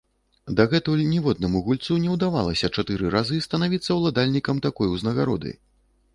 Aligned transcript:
Дагэтуль 0.59 1.03
ніводнаму 1.09 1.61
гульцу 1.67 1.97
не 2.05 2.09
ўдавалася 2.15 2.71
чатыры 2.81 3.13
разы 3.17 3.37
станавіцца 3.49 3.91
ўладальнікам 4.01 4.65
такой 4.69 4.93
узнагароды. 4.97 5.57